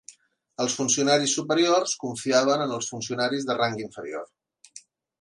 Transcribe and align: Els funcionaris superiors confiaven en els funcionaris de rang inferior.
Els 0.63 0.77
funcionaris 0.79 1.35
superiors 1.41 1.95
confiaven 2.05 2.65
en 2.67 2.75
els 2.81 2.91
funcionaris 2.95 3.49
de 3.51 3.61
rang 3.63 3.81
inferior. 3.89 4.29